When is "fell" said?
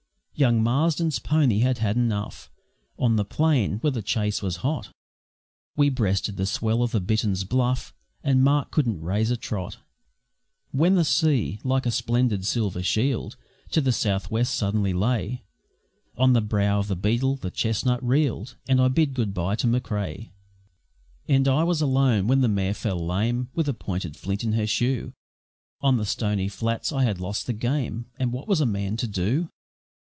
22.73-23.05